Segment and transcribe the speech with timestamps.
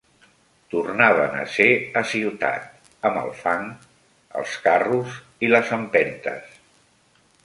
[0.69, 1.67] Tornaven a ser
[2.01, 3.67] a ciutat, amb el fang,
[4.41, 6.57] els carros i les empentes.